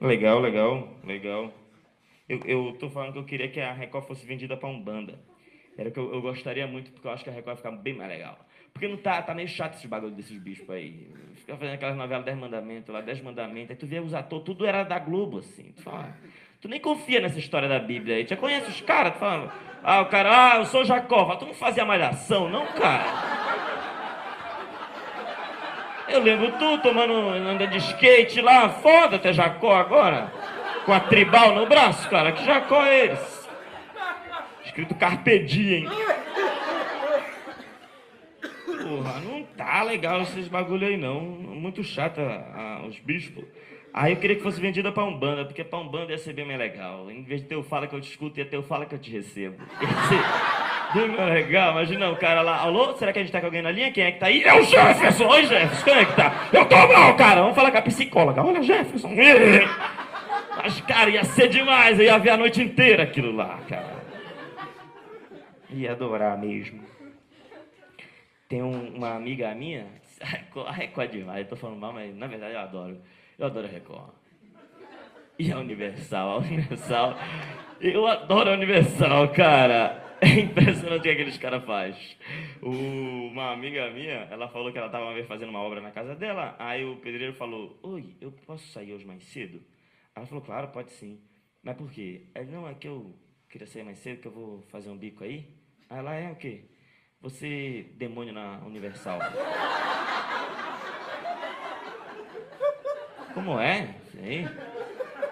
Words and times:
Legal, 0.00 0.40
legal, 0.40 0.88
legal. 1.04 1.52
Eu, 2.28 2.40
eu 2.44 2.76
tô 2.78 2.90
falando 2.90 3.12
que 3.12 3.18
eu 3.18 3.24
queria 3.24 3.48
que 3.48 3.60
a 3.60 3.72
Record 3.72 4.06
fosse 4.06 4.26
vendida 4.26 4.56
pra 4.56 4.68
Umbanda. 4.68 5.18
Era 5.78 5.88
o 5.88 5.92
que 5.92 5.98
eu, 5.98 6.12
eu 6.12 6.22
gostaria 6.22 6.66
muito, 6.66 6.90
porque 6.90 7.06
eu 7.06 7.12
acho 7.12 7.22
que 7.22 7.30
a 7.30 7.32
Record 7.32 7.56
vai 7.56 7.56
ficar 7.56 7.82
bem 7.82 7.94
mais 7.94 8.08
legal. 8.10 8.38
Porque 8.72 8.88
não 8.88 8.96
tá, 8.96 9.22
tá 9.22 9.34
meio 9.34 9.48
chato 9.48 9.74
esse 9.74 9.88
bagulho 9.88 10.14
desses 10.14 10.36
bichos 10.38 10.68
aí. 10.68 11.08
Fica 11.36 11.56
fazendo 11.56 11.74
aquelas 11.74 11.96
novelas 11.96 12.24
Dez 12.24 12.36
Mandamentos 12.36 12.92
lá, 12.92 13.00
Dez 13.00 13.20
Mandamentos. 13.22 13.70
Aí 13.70 13.76
tu 13.76 13.86
vê 13.86 14.00
os 14.00 14.12
atores, 14.12 14.44
tudo 14.44 14.66
era 14.66 14.82
da 14.84 14.98
Globo, 14.98 15.38
assim. 15.38 15.72
Tu 15.74 15.82
fala, 15.82 16.14
tu 16.60 16.68
nem 16.68 16.80
confia 16.80 17.20
nessa 17.20 17.38
história 17.38 17.68
da 17.68 17.78
Bíblia 17.78 18.16
aí. 18.16 18.24
Tu 18.24 18.30
já 18.30 18.36
conhece 18.36 18.68
os 18.68 18.80
caras? 18.82 19.14
Tu 19.14 19.18
fala, 19.18 19.50
ah, 19.82 20.02
o 20.02 20.06
cara, 20.06 20.52
ah, 20.52 20.56
eu 20.58 20.66
sou 20.66 20.84
Jacó. 20.84 21.36
Tu 21.36 21.46
não 21.46 21.54
fazia 21.54 21.86
malhação, 21.86 22.50
não, 22.50 22.66
cara? 22.66 23.35
Eu 26.16 26.22
lembro 26.22 26.50
tu 26.52 26.78
tomando, 26.78 27.12
andando 27.28 27.66
de 27.66 27.76
skate 27.76 28.40
lá, 28.40 28.70
foda 28.70 29.16
até 29.16 29.34
Jacó 29.34 29.76
agora. 29.76 30.32
Com 30.86 30.92
a 30.94 30.98
tribal 30.98 31.54
no 31.54 31.66
braço, 31.66 32.08
cara. 32.08 32.32
Que 32.32 32.42
Jacó 32.42 32.82
é 32.82 33.12
esse? 33.12 33.46
Escrito 34.64 34.94
Carpe 34.94 35.40
Diem. 35.40 35.86
Porra, 38.82 39.20
não 39.20 39.42
tá 39.56 39.82
legal 39.82 40.22
esses 40.22 40.48
bagulho 40.48 40.86
aí 40.86 40.96
não. 40.96 41.20
Muito 41.20 41.82
chato 41.82 42.20
a, 42.20 42.84
os 42.86 42.98
bichos. 42.98 43.44
Aí 43.92 44.12
eu 44.12 44.18
queria 44.18 44.36
que 44.36 44.42
fosse 44.42 44.60
vendida 44.60 44.92
pra 44.92 45.04
Umbanda, 45.04 45.46
porque 45.46 45.64
pra 45.64 45.78
Umbanda 45.78 46.12
ia 46.12 46.18
ser 46.18 46.34
bem 46.34 46.44
mais 46.44 46.58
legal. 46.58 47.10
Em 47.10 47.22
vez 47.22 47.40
de 47.40 47.48
ter 47.48 47.56
o 47.56 47.62
fala 47.62 47.86
que 47.86 47.94
eu 47.94 48.00
te 48.00 48.10
escuto, 48.10 48.38
ia 48.38 48.44
ter 48.44 48.58
o 48.58 48.62
fala 48.62 48.84
que 48.84 48.94
eu 48.94 48.98
te 48.98 49.10
recebo. 49.10 49.56
Ia 49.80 49.88
ser 49.88 51.08
bem 51.08 51.16
mais 51.16 51.32
legal. 51.32 51.72
Imagina 51.72 52.10
o 52.10 52.16
cara 52.16 52.42
lá, 52.42 52.58
alô, 52.58 52.94
será 52.96 53.12
que 53.12 53.18
a 53.18 53.22
gente 53.22 53.32
tá 53.32 53.40
com 53.40 53.46
alguém 53.46 53.62
na 53.62 53.70
linha? 53.70 53.90
Quem 53.90 54.04
é 54.04 54.12
que 54.12 54.20
tá 54.20 54.26
aí? 54.26 54.42
É 54.42 54.54
o 54.54 54.62
Jefferson! 54.62 55.26
Oi, 55.26 55.46
Jefferson, 55.46 55.84
quem 55.84 55.94
é 55.94 56.04
que 56.04 56.14
tá? 56.14 56.48
Eu 56.52 56.64
tô 56.66 56.76
mal, 56.76 57.16
cara! 57.16 57.40
Vamos 57.40 57.56
falar 57.56 57.70
com 57.70 57.78
a 57.78 57.82
psicóloga. 57.82 58.44
Olha, 58.44 58.62
Jefferson! 58.62 59.10
Mas, 60.56 60.80
cara, 60.82 61.10
ia 61.10 61.24
ser 61.24 61.48
demais, 61.48 61.98
eu 61.98 62.04
ia 62.04 62.18
ver 62.18 62.30
a 62.30 62.36
noite 62.36 62.62
inteira 62.62 63.02
aquilo 63.02 63.34
lá, 63.34 63.58
cara. 63.68 63.96
Ia 65.70 65.92
adorar 65.92 66.38
mesmo. 66.38 66.80
Tem 68.48 68.62
um, 68.62 68.96
uma 68.96 69.14
amiga 69.14 69.54
minha, 69.54 69.86
a 70.66 70.72
Record 70.72 71.08
é 71.08 71.18
demais, 71.18 71.40
eu 71.40 71.48
tô 71.48 71.56
falando 71.56 71.80
mal, 71.80 71.92
mas 71.92 72.14
na 72.14 72.26
verdade 72.26 72.54
eu 72.54 72.60
adoro. 72.60 73.00
Eu 73.38 73.46
adoro 73.46 73.66
a 73.66 73.70
Record. 73.70 74.10
E 75.38 75.52
a 75.52 75.58
Universal, 75.58 76.30
a 76.30 76.36
Universal. 76.38 77.14
Eu 77.80 78.06
adoro 78.06 78.50
a 78.50 78.54
Universal, 78.54 79.28
cara. 79.32 80.02
É 80.20 80.40
impressionante 80.40 81.00
o 81.00 81.02
que 81.02 81.10
aqueles 81.10 81.36
caras 81.36 81.62
fazem. 81.64 82.16
Uma 82.62 83.52
amiga 83.52 83.90
minha, 83.90 84.26
ela 84.30 84.48
falou 84.48 84.72
que 84.72 84.78
ela 84.78 85.12
vez 85.12 85.26
fazendo 85.26 85.50
uma 85.50 85.60
obra 85.60 85.80
na 85.80 85.90
casa 85.90 86.14
dela. 86.14 86.56
Aí 86.58 86.84
o 86.86 86.96
pedreiro 86.96 87.34
falou: 87.34 87.78
Oi, 87.82 88.16
eu 88.20 88.32
posso 88.32 88.66
sair 88.68 88.94
hoje 88.94 89.04
mais 89.04 89.22
cedo? 89.24 89.60
Ela 90.14 90.24
falou: 90.24 90.42
Claro, 90.42 90.68
pode 90.68 90.90
sim. 90.92 91.20
Mas 91.62 91.76
por 91.76 91.90
quê? 91.90 92.22
Ele: 92.34 92.50
Não, 92.50 92.66
é 92.66 92.72
que 92.72 92.88
eu 92.88 93.14
queria 93.50 93.66
sair 93.66 93.82
mais 93.82 93.98
cedo, 93.98 94.22
que 94.22 94.28
eu 94.28 94.32
vou 94.32 94.62
fazer 94.68 94.88
um 94.88 94.96
bico 94.96 95.22
aí. 95.22 95.46
Aí 95.90 95.98
ela: 95.98 96.14
É 96.14 96.32
o 96.32 96.36
quê? 96.36 96.64
Você, 97.20 97.86
demônio 97.96 98.32
na 98.32 98.58
Universal. 98.66 99.18
Como 103.34 103.58
é? 103.58 103.94
Sei. 104.12 104.48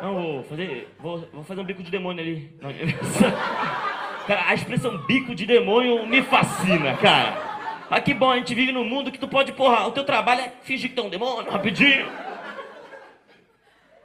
Não, 0.01 0.15
vou 0.15 0.43
fazer, 0.45 0.89
vou, 0.99 1.19
vou 1.33 1.45
fazer 1.45 1.61
um 1.61 1.65
bico 1.65 1.83
de 1.83 1.91
demônio 1.91 2.23
ali 2.23 2.57
na 2.61 2.69
Universal. 2.69 3.31
Cara, 4.27 4.49
a 4.49 4.55
expressão 4.55 4.99
bico 5.07 5.35
de 5.35 5.47
demônio 5.47 6.07
me 6.07 6.23
fascina, 6.23 6.97
cara. 6.97 7.55
Ah, 7.91 8.01
que 8.01 8.15
bom, 8.15 8.31
a 8.31 8.37
gente 8.39 8.55
vive 8.55 8.73
num 8.73 8.85
mundo 8.85 9.13
que 9.13 9.19
tu 9.19 9.29
pode, 9.29 9.53
porra, 9.53 9.87
o 9.87 9.93
teu 9.93 10.05
trabalho 10.05 10.41
é 10.41 10.53
fingir 10.63 10.91
que 10.91 10.97
tu 10.97 11.03
é 11.03 11.05
um 11.05 11.11
demônio, 11.11 11.51
rapidinho. 11.51 12.07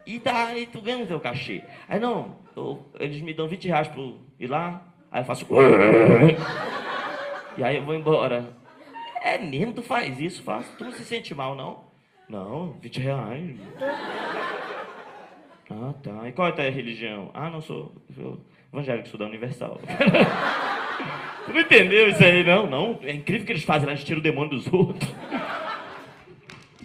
E 0.06 0.19
tá, 0.19 0.53
e 0.56 0.66
tu 0.66 0.81
ganha 0.81 1.03
o 1.03 1.07
teu 1.07 1.19
cachê. 1.19 1.63
Aí 1.88 2.00
não, 2.00 2.35
eu, 2.56 2.85
eles 3.00 3.22
me 3.22 3.34
dão 3.34 3.47
20 3.47 3.67
reais 3.67 3.88
pro 3.88 4.19
ir 4.40 4.47
lá, 4.47 4.81
aí 5.11 5.22
eu 5.22 5.25
faço. 5.25 5.47
E 7.59 7.64
aí 7.64 7.75
eu 7.75 7.84
vou 7.84 7.94
embora. 7.94 8.53
É 9.22 9.38
mesmo, 9.38 9.74
tu 9.74 9.84
faz 9.84 10.18
isso, 10.18 10.42
faz. 10.44 10.66
Tu 10.78 10.86
não 10.86 10.94
se 10.94 11.03
sente 11.03 11.36
mal, 11.36 11.56
não? 11.56 11.84
Não, 12.30 12.72
20 12.80 13.02
reais. 13.02 13.58
Ah, 15.70 15.94
tá. 16.02 16.25
E 16.30 16.31
qual 16.31 16.47
é 16.47 16.52
a 16.52 16.53
tua 16.53 16.70
religião? 16.70 17.30
Ah, 17.34 17.50
não, 17.50 17.59
sou, 17.59 17.94
sou 18.16 18.40
evangélico, 18.72 19.09
sou 19.09 19.20
da 19.20 19.25
Universal. 19.25 19.78
tu 21.46 21.52
não 21.52 21.59
entendeu 21.59 22.08
isso 22.08 22.24
aí, 22.24 22.46
não? 22.46 22.66
Não, 22.66 22.97
é 23.03 23.12
incrível 23.12 23.46
que 23.46 23.52
eles 23.52 23.66
fazem, 23.66 23.90
eles 23.90 24.06
tiram 24.06 24.22
o 24.22 24.24
demônio 24.24 24.52
dos 24.52 24.72
outros. 24.72 25.14